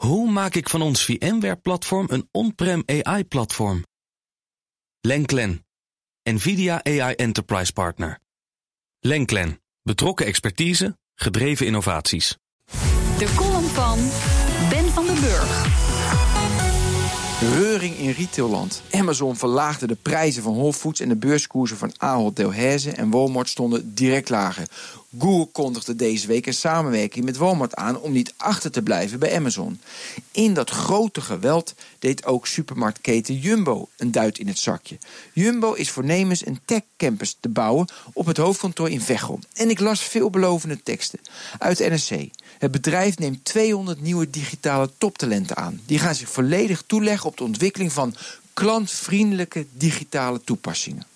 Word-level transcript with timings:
Hoe 0.00 0.30
maak 0.30 0.54
ik 0.54 0.68
van 0.68 0.82
ons 0.82 1.04
VMware-platform 1.04 2.06
een 2.10 2.28
on-prem 2.30 2.82
AI-platform? 2.86 3.84
Lenklen, 5.00 5.66
NVIDIA 6.22 6.84
AI 6.84 7.14
Enterprise 7.14 7.72
Partner. 7.72 8.18
Lenklen, 9.00 9.60
betrokken 9.82 10.26
expertise, 10.26 10.98
gedreven 11.14 11.66
innovaties. 11.66 12.36
De 13.18 13.32
column 13.36 13.68
van 13.68 13.98
Ben 14.68 14.90
van 14.90 15.06
den 15.06 15.20
Burg. 15.20 15.66
Reuring 17.40 17.96
in 17.96 18.10
retailland. 18.10 18.82
Amazon 18.90 19.36
verlaagde 19.36 19.86
de 19.86 19.96
prijzen 20.02 20.42
van 20.42 20.54
Whole 20.54 20.72
Foods 20.72 21.00
en 21.00 21.08
de 21.08 21.16
beurskoersen 21.16 21.76
van 21.76 21.92
Ahold 21.96 22.36
Delhaize 22.36 22.90
en 22.90 23.10
Walmart 23.10 23.48
stonden 23.48 23.94
direct 23.94 24.28
lager. 24.28 24.68
Google 25.18 25.48
kondigde 25.52 25.96
deze 25.96 26.26
week 26.26 26.46
een 26.46 26.54
samenwerking 26.54 27.24
met 27.24 27.36
Walmart 27.36 27.74
aan 27.74 28.00
om 28.00 28.12
niet 28.12 28.34
achter 28.36 28.70
te 28.70 28.82
blijven 28.82 29.18
bij 29.18 29.36
Amazon. 29.36 29.80
In 30.30 30.54
dat 30.54 30.70
grote 30.70 31.20
geweld 31.20 31.74
deed 31.98 32.24
ook 32.24 32.46
supermarktketen 32.46 33.38
Jumbo 33.38 33.88
een 33.96 34.10
duit 34.10 34.38
in 34.38 34.46
het 34.48 34.58
zakje. 34.58 34.98
Jumbo 35.32 35.72
is 35.72 35.90
voornemens 35.90 36.46
een 36.46 36.60
tech-campus 36.64 37.36
te 37.40 37.48
bouwen 37.48 37.88
op 38.12 38.26
het 38.26 38.36
hoofdkantoor 38.36 38.90
in 38.90 39.00
Veghel. 39.00 39.38
En 39.54 39.70
ik 39.70 39.80
las 39.80 40.00
veelbelovende 40.00 40.82
teksten 40.82 41.20
uit 41.58 41.78
NRC. 41.78 42.28
Het 42.58 42.70
bedrijf 42.70 43.18
neemt 43.18 43.44
200 43.44 44.00
nieuwe 44.00 44.30
digitale 44.30 44.90
toptalenten 44.98 45.56
aan. 45.56 45.80
Die 45.86 45.98
gaan 45.98 46.14
zich 46.14 46.30
volledig 46.30 46.82
toeleggen 46.86 47.28
op 47.28 47.36
de 47.36 47.44
ontwikkeling 47.44 47.92
van 47.92 48.14
klantvriendelijke 48.54 49.66
digitale 49.72 50.40
toepassingen. 50.44 51.06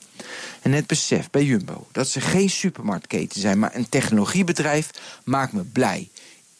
En 0.62 0.72
het 0.72 0.86
besef 0.86 1.30
bij 1.30 1.44
Jumbo 1.44 1.86
dat 1.92 2.08
ze 2.08 2.20
geen 2.20 2.50
supermarktketen 2.50 3.40
zijn, 3.40 3.58
maar 3.58 3.74
een 3.74 3.88
technologiebedrijf, 3.88 4.90
maakt 5.24 5.52
me 5.52 5.62
blij. 5.62 6.08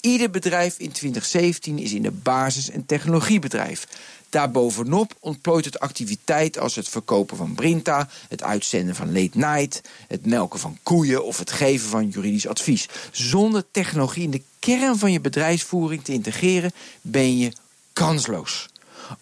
Ieder 0.00 0.30
bedrijf 0.30 0.78
in 0.78 0.92
2017 0.92 1.78
is 1.78 1.92
in 1.92 2.02
de 2.02 2.10
basis 2.10 2.72
een 2.72 2.86
technologiebedrijf. 2.86 3.86
Daarbovenop 4.34 5.14
ontplooit 5.20 5.64
het 5.64 5.78
activiteit 5.80 6.58
als 6.58 6.74
het 6.74 6.88
verkopen 6.88 7.36
van 7.36 7.54
Brinta, 7.54 8.08
het 8.28 8.42
uitzenden 8.42 8.94
van 8.94 9.12
late 9.12 9.38
night, 9.38 9.80
het 10.08 10.26
melken 10.26 10.60
van 10.60 10.78
koeien 10.82 11.24
of 11.24 11.38
het 11.38 11.50
geven 11.50 11.88
van 11.88 12.08
juridisch 12.08 12.46
advies. 12.46 12.88
Zonder 13.10 13.64
technologie 13.70 14.22
in 14.22 14.30
de 14.30 14.42
kern 14.58 14.98
van 14.98 15.12
je 15.12 15.20
bedrijfsvoering 15.20 16.04
te 16.04 16.12
integreren, 16.12 16.72
ben 17.00 17.38
je 17.38 17.52
kansloos. 17.92 18.68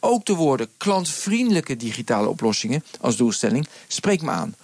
Ook 0.00 0.25
de 0.25 0.34
woorden 0.34 0.69
klantvriendelijke 0.77 1.77
digitale 1.77 2.28
oplossingen 2.28 2.84
als 3.00 3.16
doelstelling 3.16 3.69
spreekt 3.86 4.22
me 4.22 4.30
aan 4.30 4.55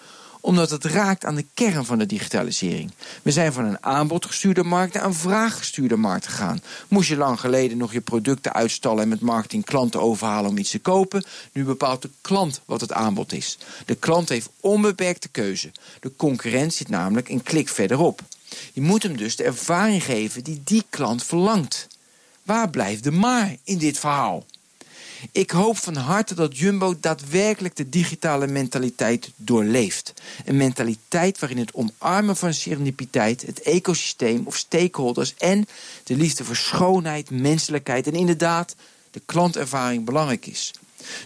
omdat 0.41 0.71
het 0.71 0.85
raakt 0.85 1.25
aan 1.25 1.35
de 1.35 1.45
kern 1.55 1.85
van 1.85 1.99
de 1.99 2.07
digitalisering. 2.07 2.91
We 3.23 3.33
zijn 3.33 3.53
van 3.53 3.65
een 3.65 3.85
aanbodgestuurde 3.85 4.63
markt 4.63 4.95
naar 4.95 5.05
een 5.05 5.15
vraaggestuurde 5.15 5.97
markt 5.97 6.27
gegaan. 6.27 6.63
Moest 6.89 7.09
je 7.09 7.17
lang 7.17 7.41
geleden 7.41 7.79
nog 7.79 7.93
je 7.93 8.01
producten 8.01 8.53
uitstallen 8.53 9.03
en 9.03 9.09
met 9.09 9.21
marketing 9.21 9.65
klanten 9.65 10.01
overhalen 10.01 10.51
om 10.51 10.59
iets 10.59 10.71
te 10.71 10.79
kopen? 10.79 11.25
Nu 11.53 11.65
bepaalt 11.65 12.03
de 12.03 12.11
klant 12.21 12.61
wat 12.65 12.81
het 12.81 12.93
aanbod 12.93 13.33
is. 13.33 13.59
De 13.85 13.95
klant 13.95 14.29
heeft 14.29 14.51
onbeperkte 14.61 15.29
keuze. 15.29 15.71
De 16.01 16.13
concurrent 16.17 16.75
zit 16.75 16.89
namelijk 16.89 17.29
een 17.29 17.43
klik 17.43 17.69
verderop. 17.69 18.21
Je 18.73 18.81
moet 18.81 19.03
hem 19.03 19.17
dus 19.17 19.37
de 19.37 19.45
ervaring 19.45 20.05
geven 20.05 20.45
die 20.45 20.61
die 20.65 20.85
klant 20.91 21.25
verlangt. 21.25 21.87
Waar 22.43 22.71
blijft 22.71 23.05
de 23.05 23.11
maar 23.11 23.57
in 23.65 23.79
dit 23.79 23.99
verhaal? 23.99 24.45
Ik 25.33 25.51
hoop 25.51 25.77
van 25.77 25.97
harte 25.97 26.35
dat 26.35 26.59
Jumbo 26.59 26.95
daadwerkelijk 27.01 27.77
de 27.77 27.89
digitale 27.89 28.47
mentaliteit 28.47 29.31
doorleeft. 29.37 30.13
Een 30.45 30.57
mentaliteit 30.57 31.39
waarin 31.39 31.59
het 31.59 31.75
omarmen 31.75 32.37
van 32.37 32.55
serendipiteit, 32.55 33.47
het 33.47 33.63
ecosysteem 33.63 34.47
of 34.47 34.57
stakeholders 34.57 35.35
en 35.35 35.67
de 36.05 36.17
liefde 36.17 36.45
voor 36.45 36.57
schoonheid, 36.57 37.31
menselijkheid 37.31 38.07
en 38.07 38.15
inderdaad 38.15 38.77
de 39.11 39.21
klantervaring 39.27 40.05
belangrijk 40.05 40.47
is. 40.47 40.73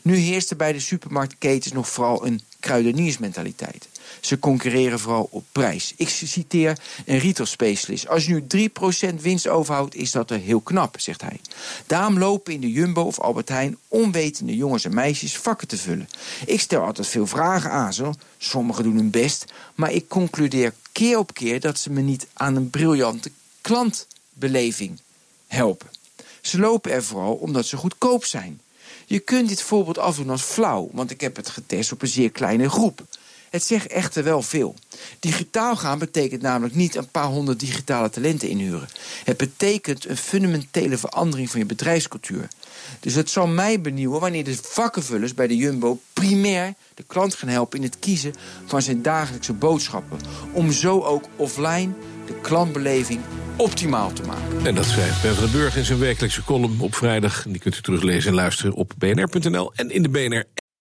Nu 0.02 0.16
heerst 0.16 0.50
er 0.50 0.56
bij 0.56 0.72
de 0.72 0.80
supermarktketens 0.80 1.72
nog 1.72 1.88
vooral 1.88 2.26
een 2.26 2.40
kruideniersmentaliteit. 2.60 3.88
Ze 4.20 4.38
concurreren 4.38 4.98
vooral 4.98 5.28
op 5.30 5.44
prijs. 5.52 5.92
Ik 5.96 6.08
citeer 6.08 6.78
een 7.06 7.18
retail 7.18 7.46
specialist. 7.46 8.08
Als 8.08 8.26
je 8.26 8.44
nu 8.48 8.70
3% 9.10 9.14
winst 9.20 9.48
overhoudt, 9.48 9.94
is 9.94 10.10
dat 10.10 10.30
er 10.30 10.38
heel 10.38 10.60
knap, 10.60 11.00
zegt 11.00 11.20
hij. 11.20 11.40
Daarom 11.86 12.18
lopen 12.18 12.52
in 12.52 12.60
de 12.60 12.72
Jumbo 12.72 13.02
of 13.02 13.20
Albert 13.20 13.48
Heijn 13.48 13.76
onwetende 13.88 14.56
jongens 14.56 14.84
en 14.84 14.94
meisjes 14.94 15.36
vakken 15.36 15.68
te 15.68 15.76
vullen. 15.76 16.08
Ik 16.46 16.60
stel 16.60 16.82
altijd 16.82 17.06
veel 17.06 17.26
vragen 17.26 17.70
aan 17.70 17.92
ze. 17.92 18.10
Sommigen 18.38 18.84
doen 18.84 18.96
hun 18.96 19.10
best. 19.10 19.44
Maar 19.74 19.92
ik 19.92 20.08
concludeer 20.08 20.74
keer 20.92 21.18
op 21.18 21.34
keer 21.34 21.60
dat 21.60 21.78
ze 21.78 21.90
me 21.90 22.00
niet 22.00 22.26
aan 22.32 22.56
een 22.56 22.70
briljante 22.70 23.30
klantbeleving 23.60 25.00
helpen. 25.46 25.88
Ze 26.40 26.58
lopen 26.58 26.92
er 26.92 27.04
vooral 27.04 27.34
omdat 27.34 27.66
ze 27.66 27.76
goedkoop 27.76 28.24
zijn. 28.24 28.60
Je 29.06 29.18
kunt 29.18 29.48
dit 29.48 29.62
voorbeeld 29.62 29.98
afdoen 29.98 30.30
als 30.30 30.42
flauw, 30.42 30.88
want 30.92 31.10
ik 31.10 31.20
heb 31.20 31.36
het 31.36 31.48
getest 31.48 31.92
op 31.92 32.02
een 32.02 32.08
zeer 32.08 32.30
kleine 32.30 32.70
groep. 32.70 33.02
Het 33.52 33.64
zegt 33.64 33.86
echter 33.86 34.24
wel 34.24 34.42
veel. 34.42 34.74
Digitaal 35.20 35.76
gaan 35.76 35.98
betekent 35.98 36.42
namelijk 36.42 36.74
niet 36.74 36.94
een 36.94 37.08
paar 37.08 37.26
honderd 37.26 37.60
digitale 37.60 38.10
talenten 38.10 38.48
inhuren. 38.48 38.88
Het 39.24 39.36
betekent 39.36 40.08
een 40.08 40.16
fundamentele 40.16 40.98
verandering 40.98 41.50
van 41.50 41.60
je 41.60 41.66
bedrijfscultuur. 41.66 42.48
Dus 43.00 43.14
het 43.14 43.30
zal 43.30 43.46
mij 43.46 43.80
benieuwen 43.80 44.20
wanneer 44.20 44.44
de 44.44 44.56
vakkenvullers 44.62 45.34
bij 45.34 45.46
de 45.46 45.56
Jumbo 45.56 46.00
primair 46.12 46.74
de 46.94 47.02
klant 47.06 47.34
gaan 47.34 47.48
helpen 47.48 47.78
in 47.78 47.84
het 47.84 47.98
kiezen 47.98 48.34
van 48.66 48.82
zijn 48.82 49.02
dagelijkse 49.02 49.52
boodschappen. 49.52 50.18
Om 50.52 50.72
zo 50.72 51.00
ook 51.00 51.24
offline 51.36 51.92
de 52.26 52.34
klantbeleving 52.40 53.20
optimaal 53.56 54.12
te 54.12 54.22
maken. 54.22 54.66
En 54.66 54.74
dat 54.74 54.86
schrijft 54.86 55.22
Ben 55.22 55.34
van 55.34 55.50
Burg 55.50 55.76
in 55.76 55.84
zijn 55.84 55.98
wekelijkse 55.98 56.44
column 56.44 56.80
op 56.80 56.94
vrijdag. 56.94 57.44
Die 57.48 57.58
kunt 57.58 57.76
u 57.76 57.80
teruglezen 57.80 58.30
en 58.30 58.36
luisteren 58.36 58.72
op 58.72 58.92
bnr.nl 58.98 59.72
en 59.74 59.90
in 59.90 60.02
de 60.02 60.08
BNR. 60.08 60.61